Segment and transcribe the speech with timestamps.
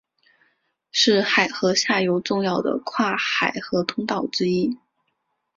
[0.91, 4.79] 是海河下游重要的跨海河通道之一。